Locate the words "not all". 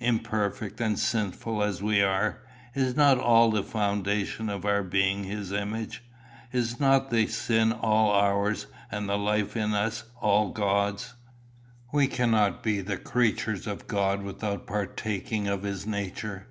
2.96-3.50